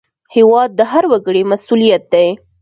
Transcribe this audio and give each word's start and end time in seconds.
هېواد 0.35 0.69
د 0.79 0.81
هر 0.91 1.03
وګړي 1.11 1.41
مسوولیت 1.51 2.03
دی. 2.13 2.27